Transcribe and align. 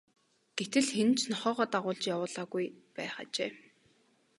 Гэтэл 0.57 0.87
хэн 0.95 1.07
нь 1.09 1.17
ч 1.19 1.21
нохойгоо 1.31 1.67
дагуулж 1.71 2.03
явуулаагүй 2.13 2.65
байх 2.95 3.13
ажээ. 3.23 3.51